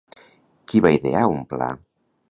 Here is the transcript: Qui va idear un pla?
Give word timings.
Qui 0.71 0.81
va 0.87 0.95
idear 0.97 1.23
un 1.37 1.47
pla? 1.53 1.73